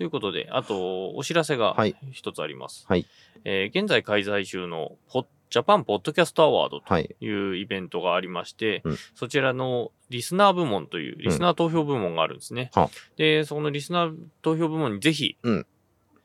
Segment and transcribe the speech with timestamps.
[0.00, 2.86] ということで、あと、お知らせがはい一つあります。
[2.88, 3.04] はい
[3.44, 7.14] えー現在開催中のポッ、ジャパンポッドキャストアワードとはい。
[7.20, 12.70] いうイベントがありまして、うんそちらのリスナー部門という、リスナー投票部門があるんですね。
[12.74, 15.66] はで、そのリスナー投票部門にぜひ、うん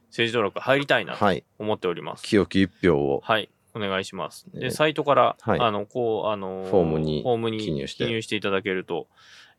[0.07, 1.43] 政治道楽入りたいなとはい。
[1.59, 2.23] 思っております。
[2.23, 3.19] 清き一票を。
[3.25, 3.49] はい。
[3.73, 4.45] お願いします。
[4.53, 9.07] で、ねサイトから、はいあの、こう、あのフォームにフォームに記入していただけると、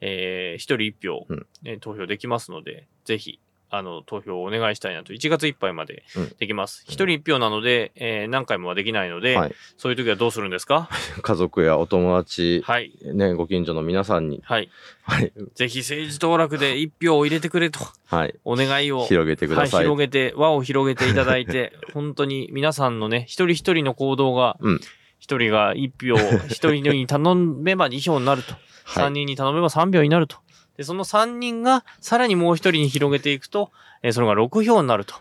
[0.00, 3.38] えー、一人一票、うんえー投票できますので、ぜひ、
[3.68, 6.84] あの、投票をお願いしたいなと、1月いっぱいまでうんできます。
[6.86, 9.54] 一、人一票なので、えー何回もはできないので、はい。
[9.76, 10.88] そういう時はどうするんですか？
[11.22, 12.92] 家族やお友達、はい。
[13.02, 14.68] ね、ご近所の皆さんに、はい。
[15.02, 15.32] はい。
[15.54, 18.34] ぜひ政治当落で一票を入れてくれと、はい。
[18.44, 19.04] お願いを。
[19.06, 19.88] 広げてくださはい、い。
[19.88, 24.80] 広げて、輪を広げていただいて、 本当に皆さんのね、一人一人の行動がうん、
[25.18, 26.16] 一人が一票、
[26.48, 28.52] 一人に頼めば二票になると。
[28.58, 30.36] はい三人に頼めば三票になると。
[30.76, 33.70] で、その三人がさらにもう一人に広げていくと、
[34.02, 35.14] えーそれが六票になると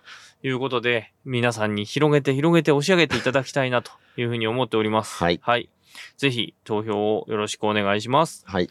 [0.43, 5.23] いうことで、皆さんに広げて広げて押し上げていただきたいなというふうに思っております。
[5.23, 5.69] はいはい。
[6.17, 8.43] ぜひ投票をよろしくお願いします。
[8.45, 8.69] はい。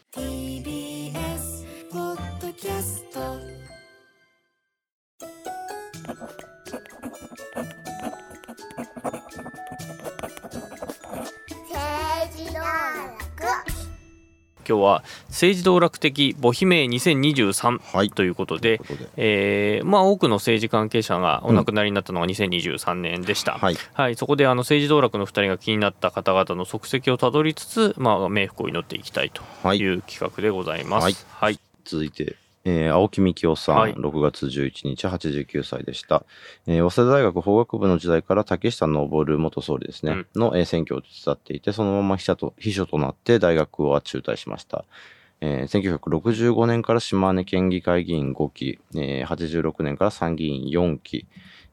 [14.67, 18.09] 今日は政治道楽的母姫2023はい。
[18.09, 19.09] ということで、とで。
[19.17, 23.53] えーまあ多くの政治関係者がお亡くなりになったのが2023年でした。
[23.53, 23.77] はい。
[23.93, 31.03] はい、そこであの政治道楽の2人が気になった方々の足跡をたどりつつ、まあ、冥福を祈っていきたいとはいいう企画でございます。
[31.03, 32.35] はいはい、続いて、
[32.67, 36.25] えー青木幹夫さん、はい6月11日、89歳でした。
[36.65, 44.83] えー早稲田大学法学部の時代から竹下登元総理ですね、の、えー選挙を手伝っていて、そのまま秘書と秘書となって大学は中退しました。
[45.41, 51.27] えー1965年から島根県議会議員5期、えー86年から参議院4期、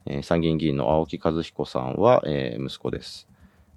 [0.04, 3.26] えー参議院議員の青木和彦さんは、えー息子です。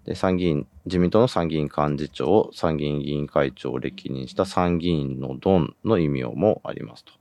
[0.05, 7.11] で参議院自民党の参議院幹事長、参議院議員会長を歴任した参議院のドンの異名もありますと。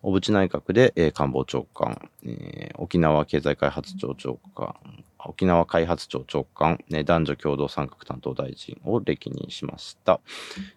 [0.00, 4.76] 小渕内閣で、えー官房長官、えー沖縄経済開発庁長官、
[5.18, 10.20] 沖縄開発庁長官、ね男女共同参画担当大臣を歴任しました。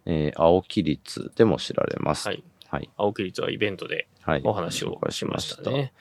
[0.05, 2.27] えー青木律でも知られます。
[2.27, 2.89] はい、はい。
[2.97, 4.41] 青木律はイベントではい。
[4.43, 5.93] お話をしましたね。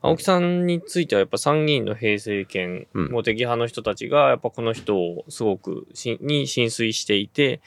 [0.00, 7.60] 青木さんについてはやっぱ参議院の平成権、うん茂木派の人たちがやっぱこの人をすごくしに浸水していて、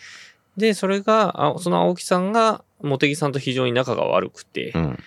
[0.58, 4.94] で、それが、あその青木さんが茂木さんと非常に仲が悪くて、うん。
[4.94, 4.97] っ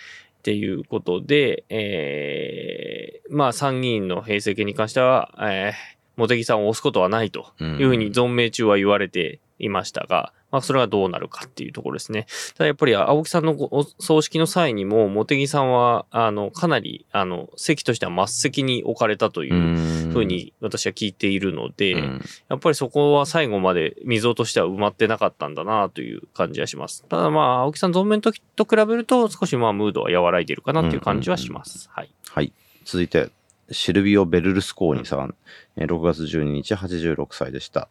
[0.45, 12.27] ていうことで、えーまあ参議院の平成権に関しては、えー、茂木さんを押すことはないとうんいうふうに存命中は言われていましたが、まあそれがどうなるかっていうところですね。
[12.57, 13.57] ただやっぱり青木さんの
[13.99, 27.05] 葬式の際にも、茂木さんは、あの、かなり、あの、席としては末席に置かれたというふうに私は聞いているので、うんやっぱりそこは最後まで溝としては埋まってなかったんだなという感じはします。
[27.09, 31.89] ただまあ、青木さん存命の時と比べると少しまあムードは和らいでいるかなっていう感じはします。
[31.93, 32.11] はい。
[32.31, 32.53] はい。
[32.85, 33.31] 続いて、
[33.73, 35.35] シルビオ・ベルルスコーニさん、
[35.77, 37.89] えー6月12日、86歳でした。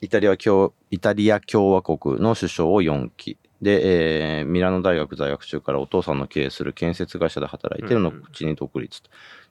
[0.00, 3.36] イタリア共イタリア共和国の首相を4期。
[3.60, 9.02] で、えーミラノ大学在学中からお父さんの経営する建設会社で働いて、うん後に独立。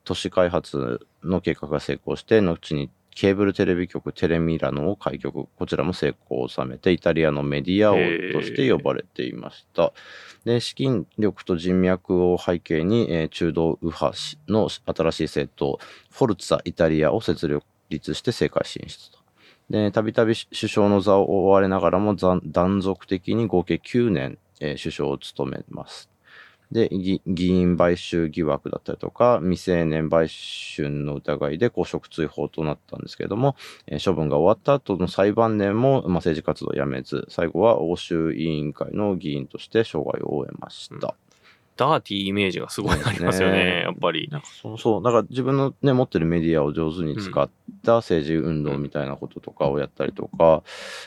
[0.06, 5.48] 都市開発の計画が成功して、後にケーブルテレビ局テレミラノを開局。
[5.58, 7.98] こちらも成功を収めて、イタリアのメディア王
[8.32, 9.92] として呼ばれていました。
[10.46, 14.16] で、資金力と人脈を背景に、えー中道右派
[14.48, 15.80] の新しい政党、
[16.10, 19.17] フォルツァ・イタリアを設立して政界進出と。
[19.70, 26.10] で、たびたび首相の座を追われながらも断続的に合計9年、えー首相を務めます。
[26.72, 33.56] で、議員買収疑惑だったりとか、未成年売春の疑いで公職追放となったんですけれども、
[33.88, 41.16] えー処分が終わった後の裁判年も、まあ、政治活動をやめず、最後は欧州委員会の議員として生涯を終えました。
[41.78, 44.28] ダーティーイメージがすごいありますよね、ねやっぱり。
[44.32, 47.50] なんかそうそう、だから自分のね、持ってるメディアを上手に使っ
[47.86, 50.64] た政治運動みたいなこととかをやったりとか、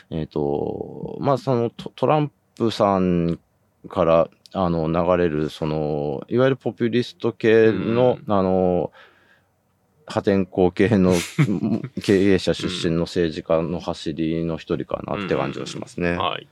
[0.09, 3.39] えっ、と、まあそのトトランプさん
[3.89, 8.91] からあの流れる、その、いわゆるポピュリスト系の、あの、
[10.05, 11.13] 破天荒系の
[12.03, 16.17] 経営者出身の政治家の走りの一人かなって感じはしますね。
[16.17, 16.47] はい。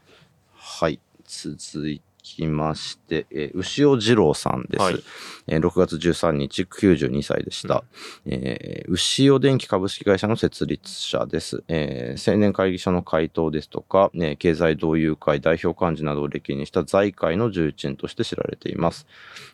[0.54, 1.00] はい。
[1.26, 1.90] 続
[2.36, 4.82] きまして、えー牛尾二郎さんです。
[4.82, 5.04] はい
[5.48, 7.84] えー6月13日、92歳でした。
[8.26, 11.64] えー牛尾電機株式会社の設立者です。
[11.68, 19.08] えー青年会議所の会頭ですとか、ね経済同友会代表幹事などを歴にした財界の重鎮として知られています。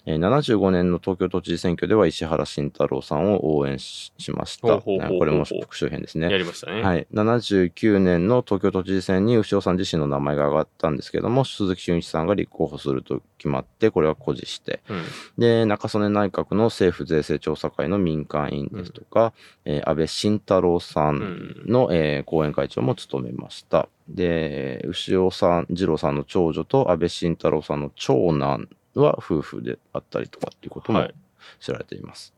[0.05, 4.79] えー75年の東京都知事選挙では石原慎太郎さんを応援ししました。
[4.79, 6.29] これも復習編ですね。
[6.29, 6.81] やりましたね。
[6.81, 7.07] はい。
[7.13, 15.03] 79年の東京都知事選に牛尾さん自身の名前が挙がったんですけども、鈴木俊一さんが立候補すると決まって、これは固辞して、うん。
[15.37, 19.33] で、中曽根内閣の政府税制調査会の民間委員ですとか、
[19.65, 23.87] えー安倍晋太郎さんの、えー後援会長も務めました。
[24.07, 31.15] で、牛尾さん、二郎さんの長女と安倍晋太郎さんの長男は夫婦であったりとかっていうこともはい
[31.59, 32.33] 知られています。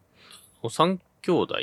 [0.62, 1.56] お三兄弟？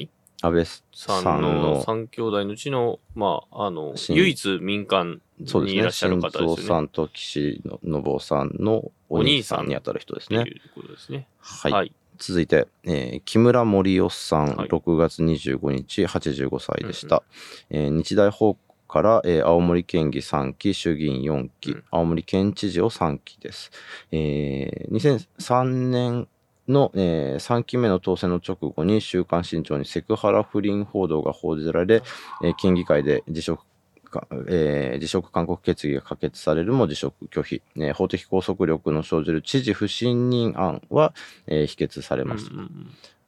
[0.45, 0.83] 安倍さ
[1.23, 6.57] さんんのの、三兄弟のうちの、まあ、あの、新唯一民間そうですね、にいらっしゃる新方ですよね。
[6.57, 10.41] 蔵さんと岸信夫さんのお兄さんにあたる人ですね。
[10.41, 11.27] っていうことですね。
[11.41, 11.73] はい。
[11.73, 11.93] はい。
[12.19, 17.23] 続いて、えー木村盛夫さん、はい6月25日、85歳でした。
[17.71, 18.57] えー日大法
[18.87, 23.73] から、えー青森県議3期、衆議院4期、うん青森県知事を3期です。
[24.13, 26.29] えー2003年
[26.69, 32.03] の、え3期目の当選の直後に週刊新潮にセクハラ不倫報道が報じられ、
[32.43, 33.65] えー県議会で辞職
[34.11, 41.13] か、えー辞職勧告決議が可決されるも辞職拒否、えー法的拘束力の生じる知事不信任案は、
[41.47, 42.53] えー否決されました。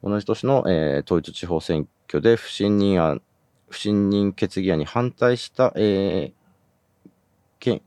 [0.03, 3.21] 同じ年の、えー統一地方選挙で不信任案、
[3.69, 6.37] 不信任決議案に反対した、えー
[7.59, 7.81] 県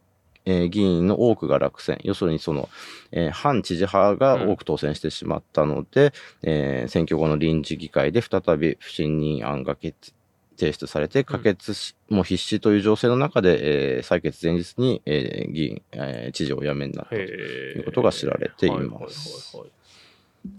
[0.44, 1.98] えー議員の多くが落選。
[2.02, 2.68] 要するにその、
[3.12, 10.12] えー反知事派が多く当選してしまったので、えー選挙後の臨時議会で再び不信任案が決
[10.58, 17.16] 提出されて、可決し、もう必至という情勢の中で、えー採決前日に、えー議員、えー知事をお辞めになったと。
[17.16, 19.70] へいうことが知られていますはいはいはいはい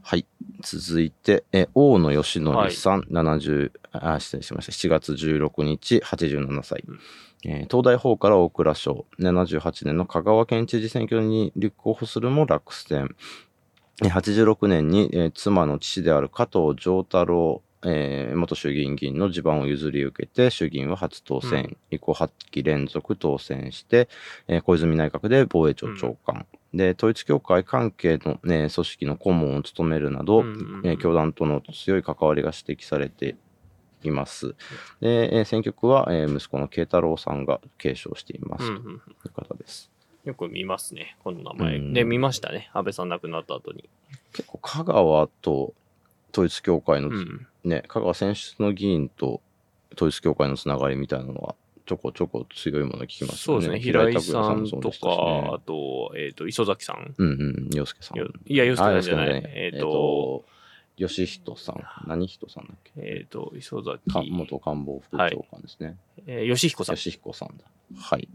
[0.03, 0.25] はい。
[0.61, 4.71] 続いて、え大野義則さん、70、あ、失礼しました。
[4.71, 6.83] 7月16日、87歳。
[6.87, 6.99] うん
[7.45, 13.15] えー東大法から大蔵省、78年の香川県知事選挙に立候補するも落選。
[14.03, 21.77] えー86年に、えー妻の父である加藤丈太郎、えー元衆議院議員の地盤を譲り受けて、衆議院は初当選、うん。
[21.89, 24.07] 以降8期連続当選して、
[24.47, 30.88] えー小泉内閣で防衛庁長官、で、統一教会関係の、ね、組織の顧問を務めるなど、うんうんうん。
[30.88, 33.35] えー教団との強い関わりが指摘されて
[34.07, 34.56] います。
[35.00, 39.92] で、えー選挙区は、えー息子の慶太郎さんが継承していますとうんうんいう方です。
[40.24, 41.77] よく見ますね、この名前。
[41.77, 43.89] うんで、見ましたね、安倍さん亡くなった後に。
[44.33, 45.74] 結構香川と
[46.31, 47.48] 統一教会の、うん。
[47.63, 49.42] ね、香川選出の議員と
[49.95, 51.56] 統一教会のつながりみたいなのは
[51.86, 53.57] ちょこちょこ強いもの聞きますよね。
[53.57, 57.13] そうですね、平井さんとか、あと、えっ、と、磯崎さん。
[57.18, 58.18] うんうん、洋介さん。
[58.18, 59.30] よいや、洋介さんじゃない。
[59.30, 60.45] えっ、えと、
[61.07, 61.83] 吉人さん。
[62.07, 62.92] 何人さんだっけ？
[62.98, 65.98] えっ、と、磯か崎、元官房副長官ですね。
[66.27, 66.95] えー、吉彦さん。
[66.95, 67.65] 吉彦さんだ。
[67.95, 68.27] はい。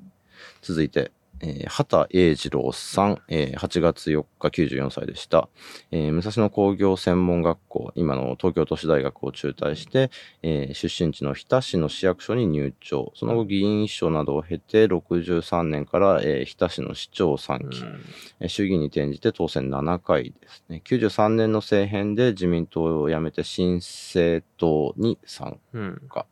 [0.63, 5.49] 続いて、えー畑英二郎さん、えー8月4日94歳でした、
[5.91, 10.11] えー武蔵野工業専門学校、今の東京都市大学を中退して、
[10.43, 13.13] えー出身地の日田市の市役所に入庁。
[13.15, 18.01] その後議員秘書などを経て、63年から、えー日田市の市長3期、うん
[18.41, 20.83] えー衆議院に転じて当選7回ですね。
[20.85, 26.27] 93年の政変で自民党を辞めて新政党に参うん。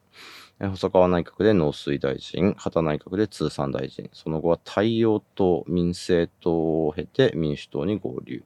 [0.61, 8.43] えー細川内閣で農水大臣、畑内閣で通産大臣、その後は太陽党、民政党を経て民主党に合流。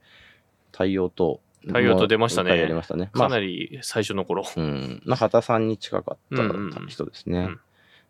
[0.73, 1.41] 太陽党。
[1.67, 3.11] 太陽党出ましたねましたね。
[3.13, 4.45] まあかなり最初の頃。
[4.57, 5.03] うん。
[5.05, 7.41] まあ、畑さんに近かったうんうんうん人ですね。
[7.41, 7.61] うん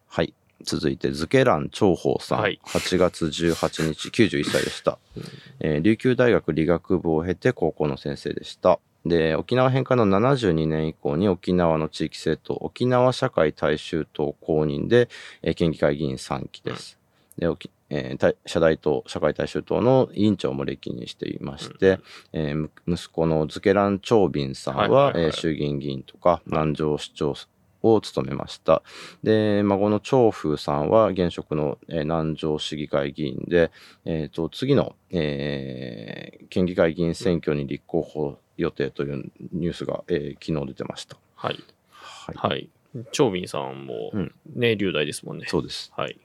[0.07, 0.35] はい。
[0.63, 2.41] 続いて、ズケラン長宝さん。
[2.41, 4.99] はい8月18日、91歳でした。
[5.17, 5.23] うん
[5.61, 8.79] えー琉球大学理学部を経て高校の先生でした。
[9.09, 15.09] で、沖縄返還の72年以降に沖縄の地域政党、沖縄社会大衆党公認で、
[15.43, 16.99] えー県議会議員3期です。
[17.39, 21.99] で、沖えー大社大党、社会大衆党の委員長も歴任していまして、
[22.33, 27.35] えーむ息子のズケラン長斌さんは、はいはいはいえー衆議院議員とか南城市長
[27.81, 28.83] を務めました。
[29.23, 33.71] で、孫の長風さんは現職の、えー南城市議会議員で、
[34.05, 41.17] えーと、次の、えー県議会議員選挙に立候補予定というニュースが、えー昨日出てました。
[41.35, 41.65] はい。
[41.91, 42.37] はい。
[42.37, 42.69] はい。
[43.13, 45.47] 長斌さんもうん、ね、龍大ですもんね。
[45.49, 45.93] そうです。
[45.97, 46.19] はい。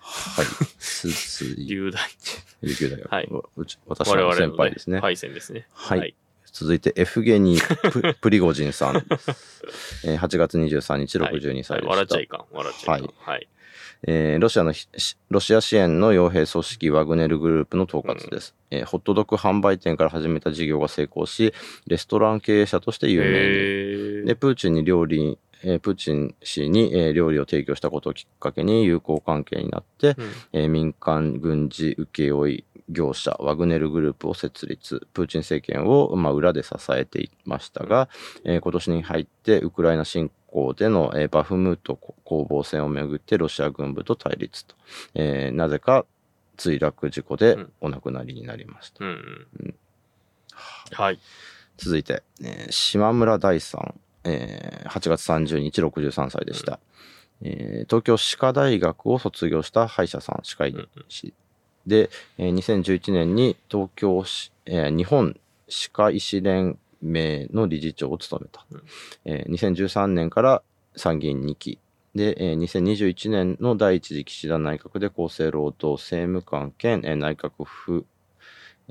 [0.00, 1.66] はい。
[1.66, 2.00] 龍大。
[2.62, 3.28] 琉球大学、はい
[3.86, 5.00] 私の、の先輩ですね。
[5.00, 5.66] パイセンですね。
[5.72, 6.14] はい
[6.52, 9.62] 続いて、エフゲニープ・ プリゴジンさんです。
[10.04, 11.74] えー8月23日、62歳でした。
[11.74, 12.44] はい笑っちゃいかん。
[12.50, 13.14] 笑っちゃいかん。
[13.18, 13.48] はい。
[14.06, 14.72] えーロシアの
[15.28, 21.52] ロシア支援の傭兵組織ワグネルグループの統括です、えーホットドッグ販売店から始めた事業が成功し、
[21.86, 23.34] レストラン経営者として有名に。
[24.22, 30.32] へで、プーチンに料理、えープーチン氏に、えー料理を提供したことをきっかけに友好関係になって、うん。
[30.52, 38.08] えー民間軍事請負業者ワグネルグループを設立プーチン政権を、まあ、裏で支えていましたが、
[38.44, 44.74] えー今年に入ってウクライナ侵攻での、えーバフムート攻防戦をめぐってロシア軍部と対立と、
[45.14, 46.04] えーなぜか
[46.56, 47.72] 墜落事故でうん。
[47.80, 49.04] お亡くなりになりました。
[51.78, 53.94] 続いて、えー島村大さん、
[54.24, 56.80] えー8月30日63歳でした、
[57.42, 60.74] えー東京歯科大学を卒業した歯医者さん歯科医
[61.08, 61.32] 師
[61.86, 68.82] で、えー2011年に東京市、えー日本歯科医師連盟の理事長を務めた、うん。
[69.24, 70.62] えー2013年から
[70.96, 71.78] 参議院2期。
[72.14, 78.06] で、えー2021年の第一次岸田内閣で厚生労働政務官兼、えー内閣府、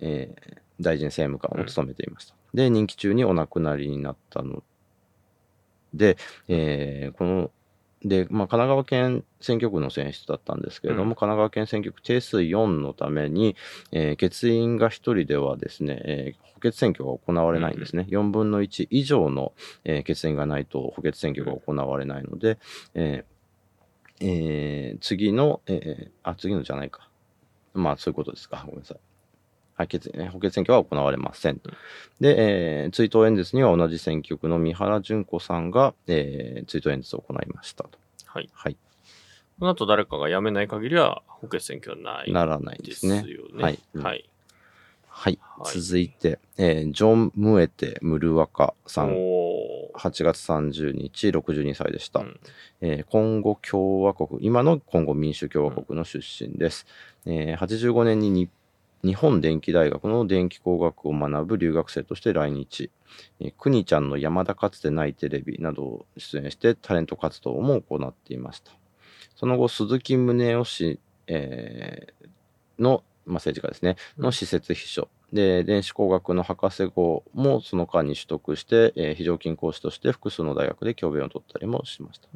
[0.01, 2.35] えー大臣政務官を務めていました。
[2.53, 4.63] で、任期中にお亡くなりになったの
[5.93, 6.17] で、
[6.47, 7.51] えーこの、
[8.03, 13.55] で、まあ、神奈川県選挙区の選出だったんですけれども、うん神奈川県選挙区定数4のために、
[13.91, 18.05] えー欠員が1人ではですね、えー補欠選挙が行われないんですね。
[18.09, 19.53] 4分の1以上の、
[19.83, 22.57] えー欠員がないと補欠選挙が行われないので、
[22.93, 27.09] えーえー次の、えーあ、次のじゃないか。
[27.73, 28.63] まあ、そういうことですか。
[28.65, 28.97] ごめんなさい。
[29.85, 31.61] 補欠選挙は行われません。
[32.19, 37.91] で、えー追悼演説には同じ選挙区の三原純子さんが、えー追悼演説を行いましたと。
[38.25, 38.49] はい。
[38.53, 38.77] はい。
[39.59, 43.25] この後誰かが辞めない限りは補欠選挙はないならないでですすね。
[43.61, 44.25] はいはい。
[45.07, 45.39] はい。
[45.41, 49.13] はい続いて、えージョン・ムエテ・ムルワカさん。
[49.17, 49.49] おー
[49.95, 52.21] 8月30日、62歳でした。
[52.21, 52.39] うん
[52.79, 56.85] えーコンゴ共和国、今のコンゴ民主共和国の出身です。
[57.25, 58.49] えー85年にに
[59.03, 62.91] 日本電機大学の電気工学を学ぶ留学生として来日。
[63.39, 68.71] えー、くにちゃんの山田かつてないテレビなどを出演してタレント活動も行っていました。
[69.35, 72.29] その後、鈴木宗男氏、えー
[72.77, 75.09] の、まあ、政治家ですね、の施設秘書。
[75.31, 82.27] で、電子工学の博士号もその間に取得して、えー非常勤講師として複数の大学で教鞭を取ったりもしました。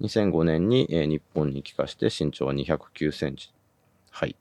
[0.00, 3.52] 2005年に、えー日本に帰化して身長は209センチ。
[4.10, 4.36] はい。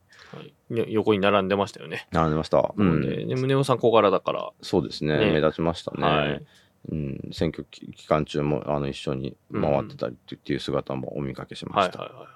[0.69, 2.07] 横に並んでましたよね。
[2.11, 2.73] 並んでました。
[2.75, 3.01] うん。
[3.01, 5.17] で、ね、宗男さん小柄だから、そうですね。
[5.17, 6.03] ね目立ちましたね。
[6.03, 6.45] はい
[6.91, 11.99] うん、選挙期期間中もあの一緒に回ってたりっていう姿もお見かけしました。
[11.99, 12.27] はいはいは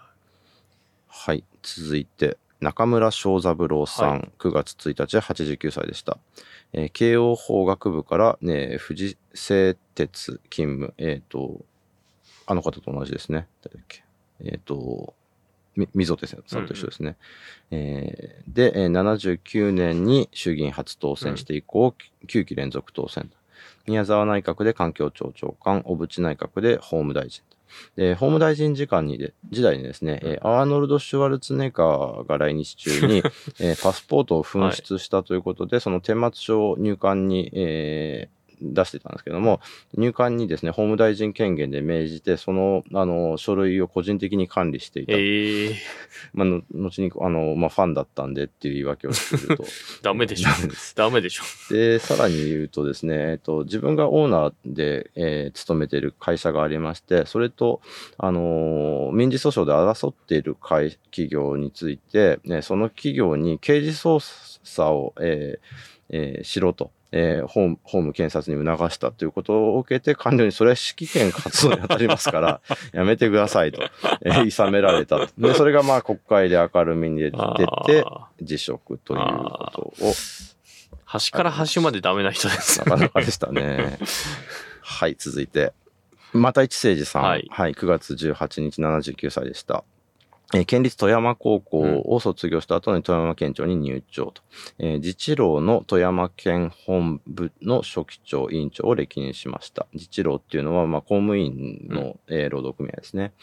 [1.09, 6.17] はい、続いて、中村正三郎さん、はい9月1日、89歳でした。
[6.73, 11.65] えー慶応法学部から、ね、富士製鉄勤務、えっ、と、
[12.45, 13.47] あの方と同じですね。
[13.63, 14.03] 誰だっけ。
[14.43, 15.26] えっ、と、み
[15.93, 17.15] 溝手さんと一緒ですね。
[17.71, 21.93] えーで、えー79年に衆議院初当選して以降、
[22.27, 23.29] 9期連続当選。
[23.87, 27.43] 宮沢内閣で環境庁長官、小渕内閣で法務大臣。
[27.95, 33.17] で、法務大臣時間にで、時代にですね、えーアーノルド・シュワルツェネッガーが来日中に、
[33.59, 39.59] えーパスポートを紛失したということで、その顛末書を入管に、えー出してたんですけども、
[39.95, 45.13] 入管にですね、法務大臣権限で命じて、その、あの、書類を個人的に管理していた。
[45.15, 45.75] ええ
[46.33, 49.63] まあ、の後に、あの、まあ、ファンだったんでっていう言い訳をすると。
[50.01, 50.95] ダメでしょダメです。
[50.95, 51.43] ダメでしょ。
[51.73, 57.81] で、さらに言うとですね、えっと、自分がオーナーで、えー勤めている会社がありまして、それと、
[58.17, 64.19] あのー民事訴訟で争っている会企業について、ね、その企業に刑事捜
[64.63, 65.59] 査を、えー
[66.09, 66.91] えーしろと。
[67.11, 72.61] えー法務法務検察に促したということを受けて、官僚にそれは指揮権活動に当たりますから、
[72.93, 73.81] やめてくださいと、
[74.21, 75.29] えー、諌められたと。
[75.37, 77.31] で、それがまあ国会で明るみに出
[77.85, 78.05] て、
[78.41, 80.13] 辞職ということを
[81.05, 82.85] 端から端までダメな人ですな。
[82.85, 83.97] かなかでしたね。
[84.81, 85.73] はい、続いて。
[86.33, 87.23] また一誠二さん。
[87.23, 89.83] ははいい、9月18日79歳でした。
[90.53, 94.41] えー県立富山高校を卒業した後に富山県庁に入庁と。
[94.79, 99.87] えー自治労の富山県本部の書記長、委員長を歴任しました。
[99.93, 103.33] 自治労っていうのは、まあ、公務員の、えー労働組合ですね。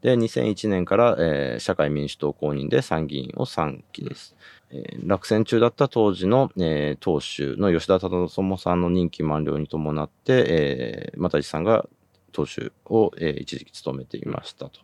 [0.00, 4.34] で、2001年から、えー社会民主党公認で参議院を3期です。
[4.70, 11.86] えー落選中だった当時の、えー党首の吉田忠友さんの任期満了に伴って、えー、又地さんが
[12.34, 14.80] 党首を、えー一時期務めていましたと。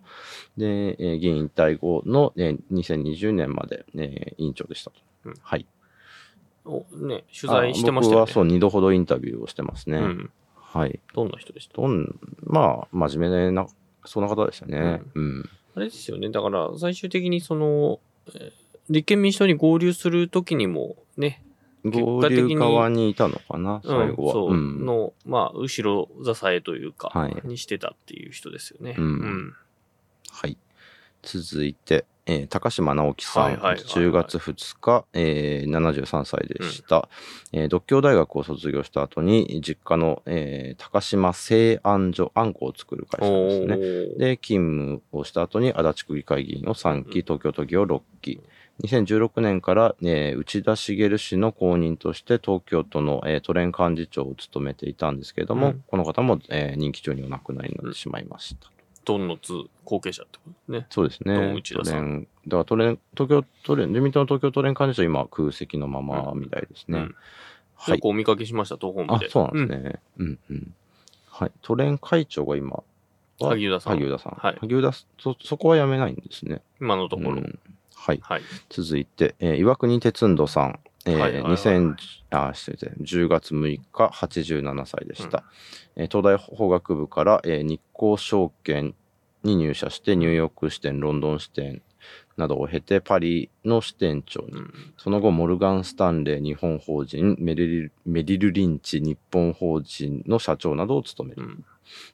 [0.57, 4.97] で、えー議員引退後の、えー2020年まで、えー委員長でしたと。
[5.27, 5.67] うんはい。
[6.65, 8.23] おね、取材してましたよね。
[8.23, 9.99] あ僕はそう、二度ほどインタビューをしてますね。
[9.99, 10.31] うん。
[10.55, 11.01] はい。
[11.15, 11.75] どんな人でした？
[11.81, 13.67] どん、まあ、真面目な、
[14.05, 15.03] そんな方でしたね。
[15.15, 15.49] うん。
[15.75, 16.31] あれですよね。
[16.31, 17.99] だから、最終的にその、
[18.35, 18.53] えー
[18.89, 21.45] 立憲民主党に合流するときにもね、
[21.85, 24.33] 合流側にいたのかな、最後は。
[24.33, 28.95] そう、うんの、まあ、後ろ支えというか、はいにしてたっていう人ですよね。
[28.99, 29.55] うん
[30.31, 30.57] はい。
[31.23, 37.09] 続いて、えー高島直樹さん、はいはいはいはい10月2日、えー73歳でした、
[37.53, 43.77] えー独協大学を卒業した後に、実家の、えー高島製あん所、あんこを作る会社ですね。
[44.19, 48.41] で、勤務をした後に足立区議会議員を3期、東京都議を6期。
[48.83, 58.71] 2016年から、えー内田茂氏の後任として東京都の、えー都連幹事長を務めていたんですけれども、うんこの方も、えー任期中にお亡くなりになってしまいました。
[59.05, 59.53] ドンのつ
[59.85, 60.87] 後継者ってことね。
[60.91, 61.53] そうですどうね。
[61.55, 66.99] 内田さんだから都連、東京都連、自民党の東京都連幹事長は今空席のままみたいですね。
[66.99, 67.15] うん
[67.75, 67.95] はい。
[67.95, 70.01] 結構お見かけしました、東本部で。、あそうなんですね。
[70.19, 70.75] うん、うん、
[71.29, 71.53] はい。
[71.63, 72.85] 都連会長が今は、
[73.39, 74.33] 萩生田さん萩生田さん。
[74.39, 76.61] はい萩生田、そ、そこは辞めないんですね。
[76.79, 77.31] 今のところ。
[77.33, 77.59] うん
[78.01, 78.21] はい。
[78.23, 78.43] はい。
[78.71, 80.81] 続いて、えー岩国鉄んどさん。
[81.07, 81.95] えーはいはいはい2000
[82.31, 85.45] あ、失礼ですね10月6日、87歳でした。
[85.97, 88.95] えー東大法学部から、えー日興証券
[89.43, 91.83] に入社して、ニューヨーク支店、ロンドン支店
[92.37, 94.53] などを経て、パリの支店長に。
[94.53, 101.43] うんその後、モルガン・スタンレー日本法人、メリルメリル・リンチ日本法人の社長などを務める。
[101.43, 101.65] うん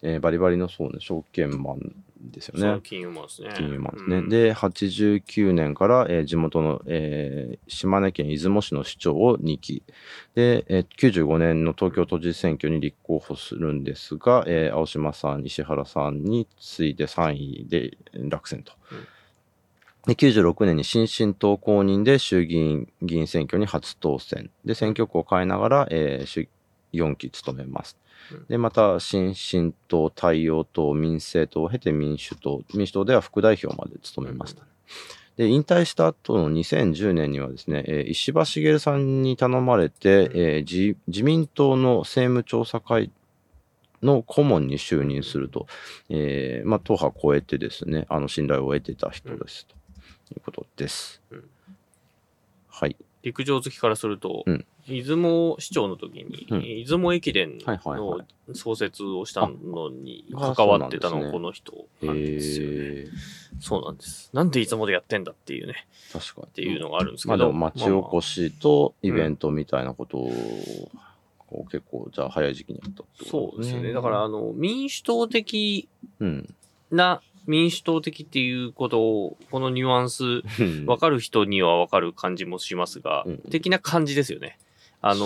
[0.03, 2.81] えーバリバリのそうね、証券マンですよね。
[2.83, 3.51] 金融マンですね。
[3.57, 4.17] 金融マンですね。
[4.19, 9.83] うん、で、89年から、えー地元の、えー島根県出雲市の市長を2期。
[10.35, 18.73] で、えー95年の東京都知事選挙に立候補するんですが、えー青島さん、石原さんに次いで3位で落選と。
[18.93, 18.99] うん
[20.07, 24.51] で96年に新進党公認で衆議院議員選挙に初当選。
[24.65, 26.49] で、選挙区を変えながら、えー衆
[26.93, 28.06] 4期務めますうん。
[28.49, 34.63] で、また、新進党、太陽党、民政党を経て民主党、民主党では副代表まで務めました。
[35.37, 43.11] で、引退した後の2010年にはですね、えー石破茂さんに頼まれて、えー自自民党の政務調査会
[44.03, 45.67] の顧問に就任すると、
[46.09, 49.75] えーまあ、党派を超えてですね、あの信頼を得てた人です、と
[50.35, 51.23] いうことです。
[51.31, 51.45] うん
[52.69, 52.97] はい。
[53.23, 62.75] 陸上好きからすると、うん出雲市長の時に、うん出雲駅伝はいはいはの創設をしたのにあ関わってたのがこの人えなんですよね。
[62.77, 63.07] ー、
[63.61, 64.31] そうなんです。
[64.33, 66.47] なんで出雲でやってんだっていうね、確かに。
[66.47, 67.49] っていうのがあるんですまあけど。
[67.49, 70.31] でも町おこしとイベントみたいなことを、
[71.39, 73.93] こう結構、じゃあ早い時期にやったってそうですよね。
[73.93, 75.89] だから、あの、民主党的
[76.21, 76.55] うん。
[76.91, 80.43] な、民主党的っていうことを、このニュアンス、
[80.87, 84.59] わかる人にはわかる感じもしますが、うん的な感じですよね。
[85.09, 85.25] あの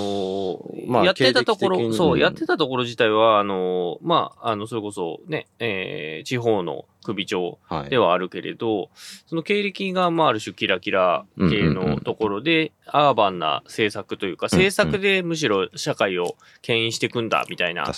[0.58, 7.90] ーまあやってたところ、そうう、んやってたところ自体は、あのーまあ、あの、それこそね、えー地方の首長はい。
[7.90, 8.90] ではあるけれど、
[9.26, 17.90] その経歴が、まあ、ある種キラキラ系うんうんうんのところで、アーバンな政策というか、うんうん政策でむしろ社会を牽引していくんだ、みたいな。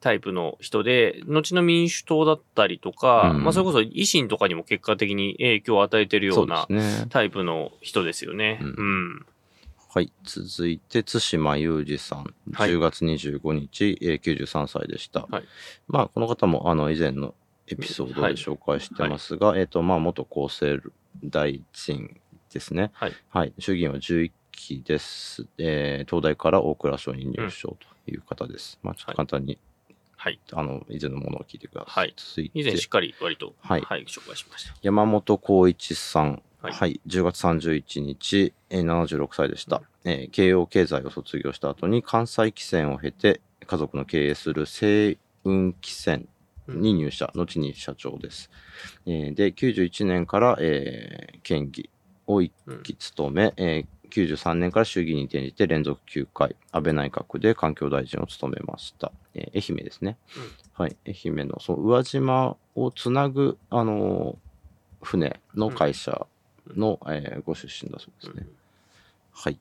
[0.00, 6.66] タイプの人で、後の民主党だったりとか、うんまあ、それこそ維新とかにも結果的に影響を与えてるよそううでな。
[7.10, 8.58] タイプの人ですよね。
[8.60, 9.26] ううんん。
[9.90, 10.12] はい。
[10.22, 12.34] 続いて、対馬裕二さん。
[12.52, 15.26] はい10月25日、えー93歳でした。
[15.30, 15.44] はい
[15.88, 17.34] まあ、この方も、あの、以前の
[17.68, 20.80] エピソードで紹介してますが、えっ、と、まあ、元厚生
[21.24, 22.20] 大臣
[22.52, 22.90] ですね。
[22.92, 23.12] はい。
[23.30, 23.52] はい。
[23.58, 25.46] 衆議院は11期です。
[25.56, 28.78] えー東大から大蔵省に入省という方です。
[28.82, 29.58] まあ、ちょっと簡単に、
[30.16, 30.38] はい。
[30.52, 31.94] あの、以前のものを聞いてください。
[31.94, 34.74] はい続いて、以前しっかり割と、はい紹介しました。
[34.82, 36.42] 山本浩一さん。
[36.62, 46.26] は、はいい10月31日、えー76歳でした、えー慶応経済を卒業した後に関西汽船を経て、家族の経営する西運汽船
[46.68, 48.50] に入社、後に社長です。
[49.06, 51.88] えーで、91年から、えー県議
[52.26, 59.12] を一期務め、えー93年から衆議院に転じて連続9回、安倍内閣で環境大臣を務めました。
[59.34, 60.16] えー愛媛ですね。
[60.72, 60.96] はい。
[61.06, 64.36] 愛媛の、その宇和島をつなぐ、あのー
[65.00, 66.26] 船の会社
[66.76, 68.46] の、えーご出身だそうですね。
[69.32, 69.58] はい。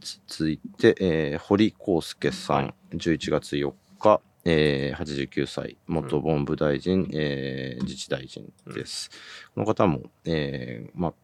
[0.00, 9.10] つ続いて、えー堀康介さん、はい11月4日、えー89歳、元文部大臣、えー自治大臣です。
[9.54, 11.14] この方も、えーまあ、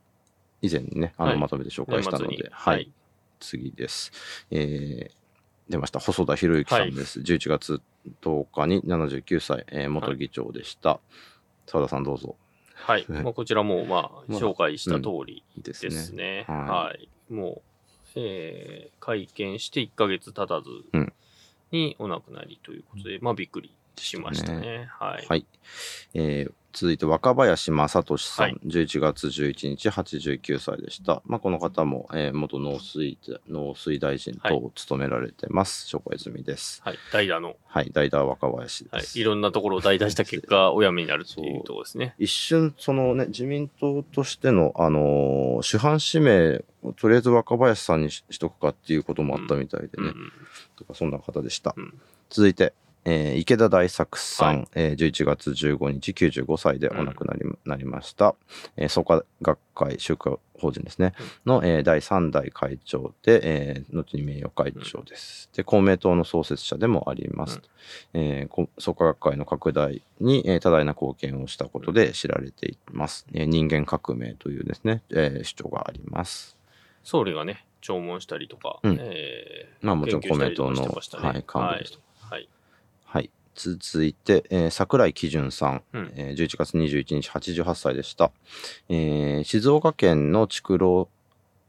[0.60, 2.90] 以前にね、あの、はいまとめて紹介したので、はい、はい
[3.40, 4.12] 次です。
[4.50, 5.22] えー
[5.68, 6.00] 出ました。
[6.00, 7.20] 細田博之さんです。
[7.20, 7.80] 11月
[8.20, 11.00] 10日に79歳、えー元議長でした。
[11.66, 12.36] 澤田さんどうぞ。
[12.82, 13.06] はい。
[13.08, 15.90] はいまあ、こちらも、まあ、まあ紹介した通りですね。
[15.90, 16.44] ですね。
[16.48, 17.08] はいはい。
[17.32, 17.62] もう、
[18.16, 21.12] えー会見して1ヶ月経たずうん
[21.72, 24.88] にお亡くなりということで、まあ、びっくりしましたね。
[24.92, 25.26] はい。
[25.26, 25.46] はい。
[26.14, 31.22] えー続いて若林正俊さん、はい11月11日89歳でした。
[31.26, 35.86] まあ、この方も、えー元農水農水大臣等を務められてます。
[35.86, 36.80] 諸小泉です。
[36.82, 36.98] はい。
[37.12, 39.02] 代打の、はい、代打若林はい。
[39.02, 39.20] です。
[39.20, 42.14] いろんなところを代打した結果、 お辞めになるっていうところですね。
[42.18, 50.08] 一瞬、そのね、自民党としての、あのー主犯指名をとりあえず若林さんにししとくかっていうこともあったみたいでね。
[50.08, 50.32] うん。
[50.76, 51.74] とかそんな方でした。
[51.76, 52.72] うん続いて、
[53.04, 54.68] えー池田大作さん、はい。
[54.74, 58.34] えー11月15日95歳でお亡くなり,、なりました、
[58.76, 61.12] えー創価学会宗教法人ですね、
[61.44, 67.60] の、えー第3代会長で、えー後に名誉会長です、で公明党の創設者でもあります、
[68.14, 76.56] えーこ創価学会の拡大に、えー多大な貢献をしたことで知られています、えー人間革命というですね、えー主張があります。
[77.02, 78.96] 総理がね、弔問したりとか、うん。
[79.00, 82.30] えーまあもちろん公明党のねはい幹部ですとはい。
[82.30, 82.48] はい。
[83.54, 88.30] 続いて、えー桜井基準さん、うんえー11月21日、88歳でした。
[88.88, 91.08] えー静岡県の筑郎、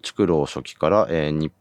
[0.02, 1.52] 筑郎書記から、えーに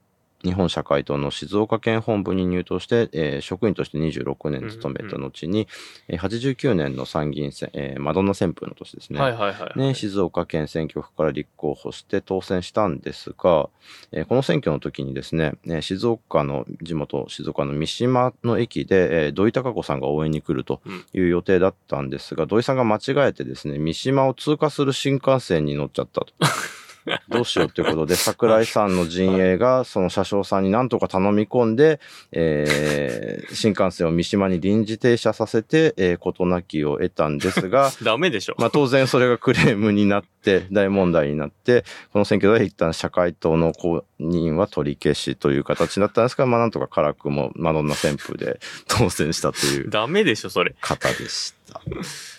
[0.44, 5.68] 日本社会党の静岡県本部に入党して、えー職員として26年勤めた後に、
[6.08, 9.20] えー89年の参議院選、えーマドンナ旋風の年ですね。
[9.20, 9.78] はいはいはい。
[9.78, 13.68] ね、静岡県選挙区から立候補して当選したんですが、
[14.12, 20.80] えーこの選挙の時にですね、えー静岡の地元、静岡の三島の駅で、えー土井孝子さんが応援に来ると
[21.12, 26.32] いう予定だったんですが、土井さんが間違えてですね、三島を通過する新幹線に乗っちゃったと。
[27.28, 32.00] どうしようということで、桜井さんの陣営がその車掌さんに何とか頼み込んで、
[32.32, 38.54] えー新幹線を三島に臨時停車させて、えー事なきを得たんですが、 ダメでしょ。
[38.58, 50.74] まあ当然それがクレームになって、大問題になって、この選挙では一旦社会党の公認は取り消しという形になったんですが、まあなんとか辛くもマドンナ旋風で当選したというダメでしょ、それ。
[50.80, 51.80] 方でした。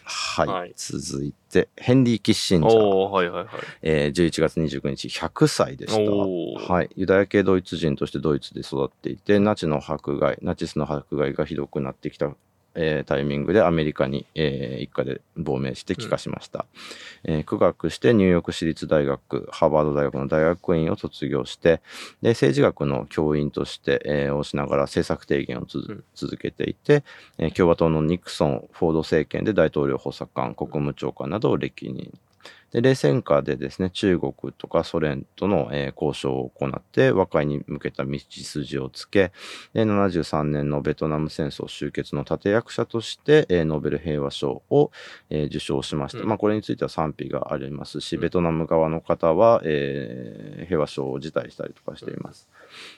[0.05, 0.47] はい。
[0.47, 1.42] はい続いて、
[1.75, 2.73] ヘンリー・キッシンジャー。
[2.73, 3.53] おー、はいはいはい。
[3.81, 6.73] えー11月29日、100歳でした。
[6.73, 6.89] はい。
[6.95, 12.35] ユダヤ系ドイツ人としてドイツで育っていて、ナチの迫害、ナチスの迫害がひどくなってきた、
[12.75, 16.65] えータイミングでアメリカに、えー一家で亡命して帰化しました。
[17.23, 21.81] えー苦学してニューヨーク市立大学、ハーバード大学の大学院を卒業して、
[22.21, 27.03] で、政治学の教員として、えーをしながら政策提言をうん続けていて、
[27.37, 32.11] えー共和党のニクソン、フォード政権で大統領補佐官、国務長官などを歴任。
[32.73, 39.31] で、冷戦下でですね、中国とかソ連との、えー交渉を行って、和解に向けた道筋をつけ、
[39.73, 44.91] で73年のベトナム戦争終結の立役者として、えーノーベル平和賞を、
[45.29, 46.19] えー受賞しました。
[46.19, 52.49] うんまあ、これについては賛否がありますし、うんベトナム側の方は、えー平和賞を辞退したりとかしています。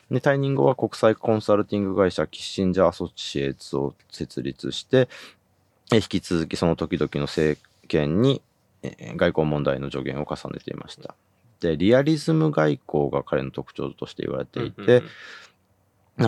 [0.10, 5.10] で、退任後は国際コンサルティング会社キッシンジャーアソシエイツを設立して、
[5.92, 7.60] えー引き続きその時々の政
[7.90, 8.42] 権に、えー
[9.16, 11.16] 外交問題の助言を重ねていました。
[11.60, 15.04] で、リアリズム外交が彼の特徴として言われていて、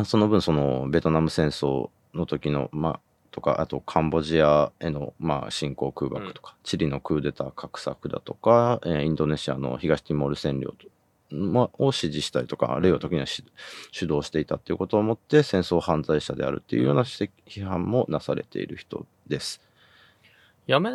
[0.06, 3.00] その分そのベトナム戦争の時の、まあ、
[3.32, 10.88] とか、あとカンボジアへの、まあ、侵攻空爆とか、チリのクーデター画策だとか、えーインドネシアの東ティモール占領と、
[11.36, 13.44] まあ、を支持したりとか、あるいは時にはし
[13.92, 19.62] 主導していたということをもって戦争犯罪者であるっていうような指摘批判もなされている人です。
[20.68, 20.92] 辞め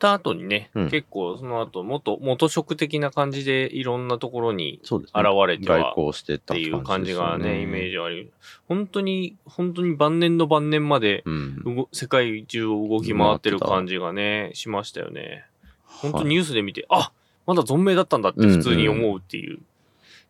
[0.00, 5.20] た後にね、うん結構その後、元、元職的な感じでいろんなところにそうですね。
[5.20, 7.90] 現れては外交してたっていう感じがね、イメージ。
[7.90, 8.32] ジある。
[8.66, 11.86] 本当に、本当に晩年の晩年まで、うん。
[11.92, 15.44] 世界中を動き回ってる感じがね、しましたよね。
[15.84, 17.12] 本当にニュースで見て、あ
[17.46, 19.60] まだ存命だったんだって普通に思うっていう。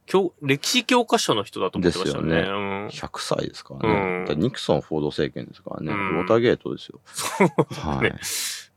[0.06, 2.35] 教歴史教科書の人だと思ってましたよね。
[2.35, 3.94] ですようん100歳ですからね。
[3.94, 5.92] うんだからニクソン、フォード政権ですからね。
[5.92, 7.00] うんウォーターゲートですよ。
[7.80, 8.18] はいね。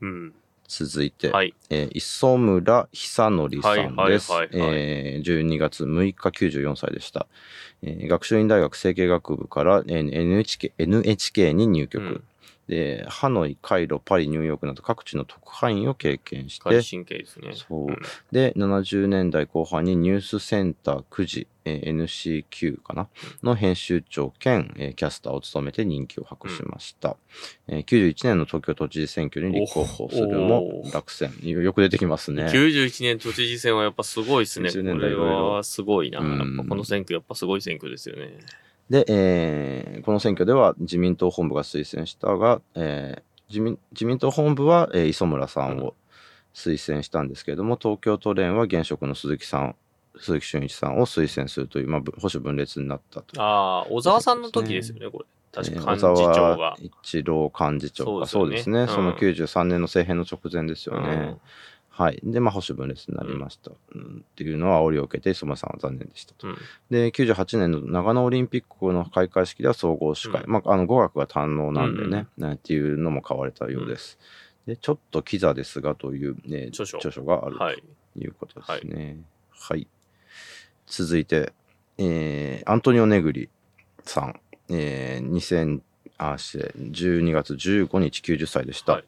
[0.00, 0.34] うん。
[0.68, 1.54] 続いて、はい。
[1.70, 4.32] えー磯村久則さんです。
[4.32, 7.26] はいはいはいはいえー12月6日94歳でした。
[7.82, 12.02] えー学習院大学政経学部から、えー NHK, NHK に入局。
[12.04, 12.24] うん
[12.68, 17.52] で、ハノイ、カイロ、パリ、ニューヨークなど各地の特派員を経験して開、神経ですね。
[17.54, 17.96] そううん
[18.32, 23.08] で、70年代後半にニュースセンター9時、えー NCQ かな？
[23.42, 27.16] の編集長兼、えーキャスターを務めて人気を博しました。
[27.68, 31.32] えー91年の東京都知事選挙に立候補するも落選。
[31.42, 32.46] よく出てきますね。
[32.46, 34.70] 91年都知事選はやっぱすごいですね。
[34.70, 36.20] 90こ年代れはすごいな。
[36.20, 38.38] うんこの選挙やっぱすごい選挙ですよね。
[38.90, 45.94] で、えーこの選挙では自民党本部が推薦したが、えー自民自民党本部は、えー磯村さんを
[46.54, 49.76] 推薦したんですけれども、東京都連は現職の鈴木さん、
[50.18, 53.40] 鈴木俊一さんを推薦するという、まあ、ぶ保守分裂になったと。
[53.42, 55.24] ああ、小沢さんの時ですよね、これ。
[55.52, 56.76] 確えーか幹事長小が沢。
[56.80, 58.86] 一郎幹事長か、そううですすね。
[58.86, 61.08] そのうん93年の政変の直前ですよね。
[61.08, 61.40] うん
[61.96, 62.20] はい。
[62.24, 63.70] で、まあ、保守分裂になりました。
[63.94, 66.48] うんっていうのは煽りを受けて、磯村さんは残念でしたと。
[66.48, 66.56] うん
[66.90, 70.42] で、98年の長野オリンピックの開会式では総合司会。
[70.42, 74.18] うんまあ、あの、語学が堪能なんでね、ねっていうのも買われたようです。
[74.66, 77.76] で、ちょっとキザですがという、ね、著書があるはい。
[77.76, 79.18] ということですね。
[79.52, 79.86] はい。
[80.88, 81.52] 続いて、
[81.98, 83.48] えーアントニオ・ネグリ
[84.04, 84.40] さん。
[84.68, 85.80] えー、2000
[86.18, 86.72] あ失礼。
[86.76, 89.04] 12月15日90歳でした、はい。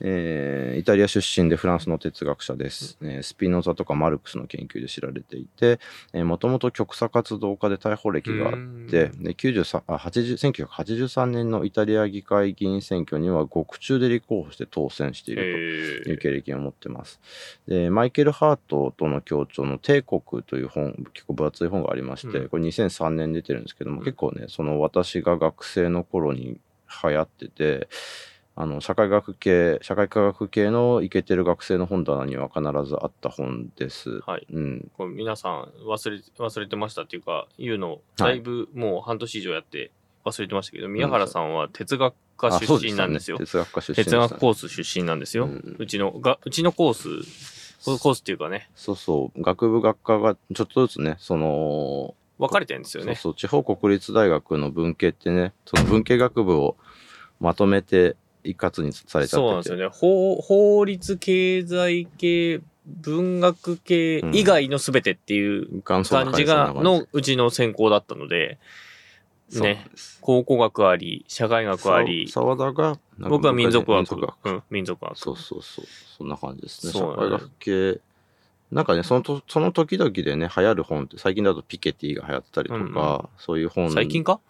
[0.00, 5.78] えーイタリア出身でフランスの哲学者です、えースピノザとかマルクスの研究で知られていて
[6.12, 8.86] もともと極左活動家で逮捕歴があってうん。
[8.88, 17.20] で93あ80 1983年のイタリア議会議員選挙には獄中で立候補して当選しているというえ経歴を持ってます。
[17.66, 22.48] で、マイケル・ハートとの協調の帝国という本、結構分厚い本がありまして、うん。
[22.48, 24.04] これ2003年出てるんですけども、うん。
[24.04, 26.53] 結構ね、その私が学生の頃に
[27.02, 27.88] 流行ってて、
[28.56, 34.20] あの、社会学系、社会科学系のイケてる学生の本棚には必ずあった本です。
[34.20, 34.46] はい。
[34.52, 34.90] うん。
[34.96, 39.90] これ皆さん忘れ、忘れてましたっていうか、言うの、だいぶもう半年以上やって
[40.24, 43.38] 忘れてましたけど、宮原さんは哲学科あ出身なんですよ。
[43.38, 45.46] そうしたね哲学科出身ね哲学コース出身なんですよ。
[45.46, 49.42] うんうちの、が、うちのコース、ココースっていうかね、そうそう。
[49.42, 53.14] 学部学科がちょっとずつね、その、分かれてるんですよね。
[53.14, 56.76] そうそう、地方国立大学の文系ってね、その文系学部を
[57.40, 59.28] まとめて一括にされちゃってて。
[59.28, 59.88] そうなんですよね。
[59.88, 66.02] 法法律、経済系、文学系以外の全てっていう感
[66.34, 68.58] じが、のうちの専攻だったので、
[69.52, 69.86] ね、
[70.20, 73.96] 考古学あり、社会学あり、沢田が、僕は民族学。
[73.96, 75.16] 民族学うん、民族学。
[75.16, 75.84] そうそうそう。
[76.18, 76.92] そんな感じですね。
[76.92, 78.00] 社会学系。
[78.74, 83.92] なんかね、そのと、その時々でね、流行る本って、最近だとピケティが流行ってたりとか、そういう本。
[83.92, 84.40] 最近か？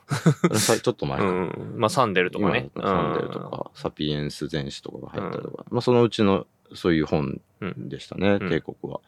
[0.54, 1.26] さちょっと前うか。
[1.60, 1.74] ん。
[1.76, 2.70] まあ、サンデルとかね。
[2.74, 7.88] 今サンデルとか、サピエンス全史とかが入ったりとか、まあそのうちのそういう本うん。
[7.90, 9.00] でしたね、うん帝国は。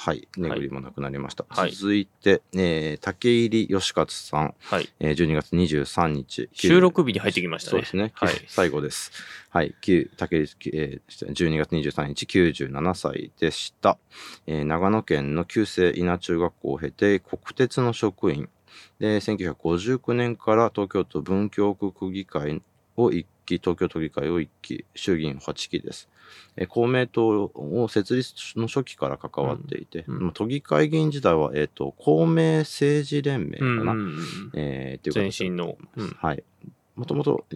[0.00, 0.28] はい。
[0.36, 1.44] ネグリもなくなりました。
[1.48, 4.88] はい続いて、えー、竹入義勝さん、はい。
[5.00, 6.48] えー、12月23日。
[6.52, 7.72] 収録日に入ってきましたね。
[7.72, 8.12] そうですね。
[8.14, 8.44] はい。
[8.46, 9.10] 最後です。
[9.50, 9.74] はい。
[9.80, 13.98] 旧竹入、えー12月23日、97歳でした。
[14.46, 18.48] えー長野県の旧制稲中学校を経て、国鉄の職員。
[19.00, 22.62] で、1959年から東京都文京区区議会
[23.02, 26.08] を一期、東京都議会を一期、衆議院8期です。
[26.56, 33.92] えー公明党を設立の初期から関わっていて、うん都議会議員時代は、えっ、と、公明政治連盟かな。
[33.92, 34.20] うんうんうん。
[34.54, 35.76] えーっていう前身の。
[35.96, 36.08] うん。
[36.20, 36.44] はい。
[36.96, 37.46] もともと、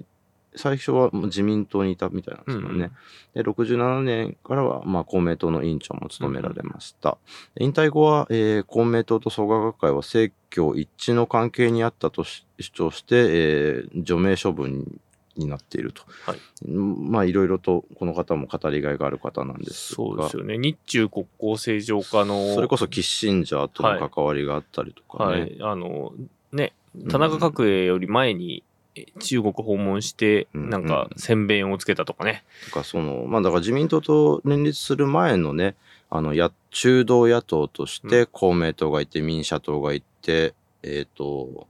[0.55, 2.91] 最初は自民党にいたみたいなんですよね。
[3.35, 7.17] で、67年からは、まあ、公明党の委員長も務められました。
[7.59, 15.01] 引退後は、えー公明党と創価学会は政教一致の関係にあったとし主張して、えー除名処分
[15.37, 16.03] になっていると。
[16.25, 19.97] はいうんまあ、いろいろとこの方も語りがいがある方なんですが。
[19.97, 20.59] そうですよね。
[20.59, 22.55] 日中国交正常化の。
[22.55, 25.41] それこそキッシンジャーとの関わりがあったりとかね。
[25.41, 25.59] はい。
[25.61, 26.13] あの、
[26.53, 26.73] ね、
[27.11, 28.63] 田中角栄より前に
[28.95, 32.45] え中国訪問して、うんなんか、宣弁をつけたとかね。
[32.67, 35.75] とか、その、まあだから自民党と連立する前のね、
[36.11, 41.65] あの、や、中道野党としうて公明党がいて、民社党がいて、えっ、と、な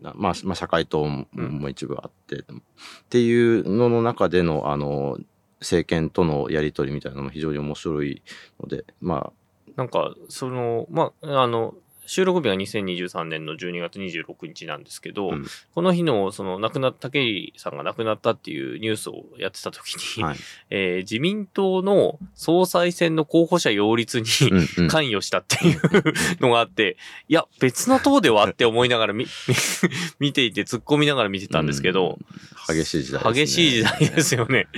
[0.00, 2.42] まあ、まあ、社会党も一部あって、っ
[3.08, 5.18] ていうのの中での、あの、
[5.60, 8.22] 政権とのやり取りみたいなのも非常に面白い
[8.60, 9.32] ので、ま
[9.76, 11.74] なんか、その、まあ、あの、
[12.08, 20.38] 収録日は2023年の12月26日なんですけど、うんこの日の、その、亡くなった、竹井さんが亡くなったっていうニュースをやってた時に、あ、はい。
[20.70, 25.80] えー自民党の総裁選の候補者擁立に、うんうん関与したっていう
[26.40, 26.96] のがあって、
[27.28, 29.26] いや、別の党ではって思いながら見
[30.18, 32.18] 見ていて、突っ込みながら見てたんですけど、
[32.66, 33.46] 激しい時代ですね。
[33.46, 34.68] 激しい時代ですよね。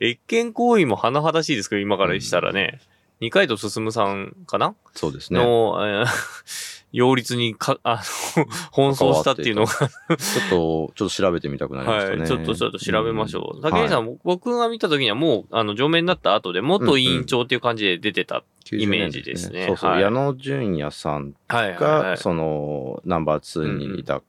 [0.00, 2.80] 越権行為も甚だしいですけど、今からしたらね、
[3.20, 4.74] 二階堂進さんかな？
[4.94, 5.40] そうですね。
[5.40, 7.96] の、えー擁立にか、あ
[8.36, 12.18] の、 奔走したっていうのが、ちょっと、ちょっと調べてみたくなりましたね。
[12.18, 13.58] はい、ちょっとちょっと調べましょう。
[13.58, 18.44] ん竹内さん、はい僕が見た時にはもう、あの、上面になった後で、元委員長っていう感じで出てた。
[18.64, 22.16] 90イメージですねそうそう、はい矢野純也さんが、い。
[22.16, 24.22] その、ナンバー2にいたっ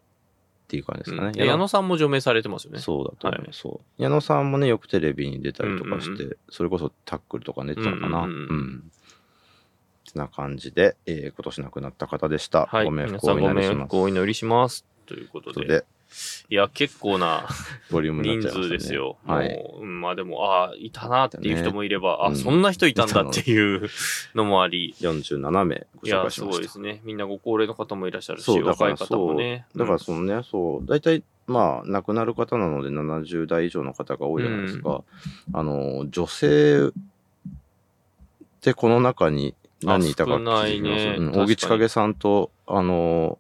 [0.67, 1.27] ていう感じですかね。
[1.27, 2.79] うんで矢野さんも除名されてますよね。
[2.79, 3.59] そうだと思います。
[3.61, 8.23] そう矢野さんもね、よくテレビに出たりとかして、うんそれこそタックルとかね、出てたのかな。
[8.23, 8.33] うんん。
[8.33, 8.83] ううんうん
[10.11, 12.65] てな感じで、えー今年亡くなった方でした。
[12.65, 12.85] はい。
[12.85, 13.95] ご冥福をお祈りします。
[13.95, 14.85] お祈りします。
[15.05, 15.67] ということで。
[15.67, 15.85] で、
[16.49, 17.45] いや、結構な
[17.91, 18.49] ボリュームに人。
[18.49, 19.17] 数ですよ。
[19.25, 19.49] はい。
[19.49, 23.89] もううんまあでも、ああ、いたなっていう人もいれば、あ、ねうんそんな人いたんだっていう
[24.35, 24.95] のもあり。
[24.99, 26.67] 47名ごいや、紹介しましたすごいで。
[26.69, 27.01] すね。
[27.03, 29.65] みんなご高齢の方もいらっしゃるし、若い方もね。
[29.75, 35.03] だからそのね、そう、大体、まあ、亡くなる方なので70代以上の方が多いじゃないですか。
[35.53, 36.91] あの、女性っ
[38.61, 43.39] てこの中に何人いたかあ少ないね気づきますうん確かに大木千景さんと、あの、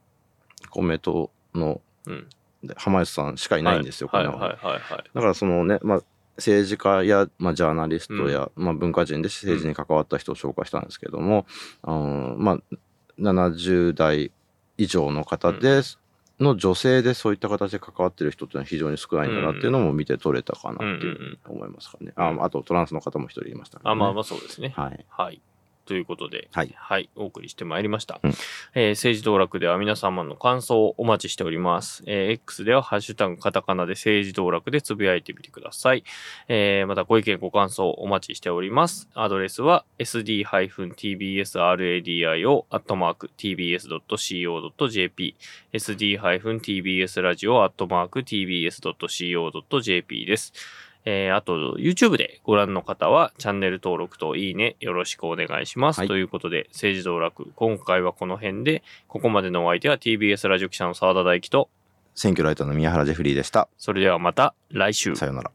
[0.69, 2.27] 公明党のうん
[2.75, 5.03] 浜安さんしかいないんですよ、はいこのはいはいはい。
[5.13, 6.01] だからそのね、まあ、
[6.37, 11.45] 政治家や、まあ、ジャーナリストや、まあ、文化人で政治に関わった人を紹介したんですけども、
[11.83, 12.57] あのまあ、
[13.19, 14.31] 70代
[14.77, 15.81] 以上の方で、
[16.39, 22.11] の女性でそういった形で関わってる人っていうのは非常に少ないんだなっていうのも見て取れたかなっていう思いますかね。
[22.15, 23.81] ああとトランスの方も一人いましたね。
[23.85, 24.73] あ、まあまあそうですね。
[24.75, 25.05] はい。
[25.09, 25.41] はい。
[25.87, 28.19] ということで、はいお送りしてまいりました。
[28.23, 28.31] うん
[28.75, 32.03] えー政治道楽では皆様の感想をお待ちしております。
[32.05, 36.03] えー X ではハッシュタグカタカナで政治道楽でつぶやいてみてください。
[36.47, 39.09] えーまたご意見ご感想お待ちしております。
[39.15, 45.35] アドレスは sd-tbsradio アットマーク tbs.co.jp
[45.73, 50.53] sd-tbs ラジオアットマーク tbs.co.jp です。
[51.05, 55.99] えーあと、YouTube でご覧の方は、チャンネル登録といいね、よろしくお願いします。
[55.99, 61.69] はいということで、政治道楽、今回はこの辺で、ここまでのお相手は TBS ラジオ記者の澤田大樹と、
[62.15, 63.69] 選挙ライターの宮原ジェフリーでした。
[63.77, 65.15] それではまた来週。
[65.15, 65.51] さようなら。